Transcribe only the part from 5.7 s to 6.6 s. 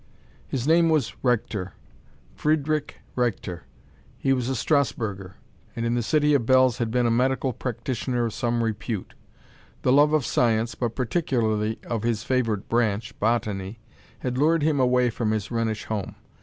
and in the city of